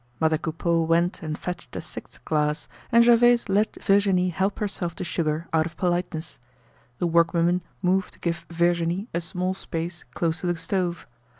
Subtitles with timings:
[0.19, 5.03] Mother Coupeau went and fetched a sixth glass, and Gervaise let Virginie help herself to
[5.03, 6.39] sugar out of politeness.
[6.97, 11.05] The workwomen moved to give Virginie a small space close to the stove.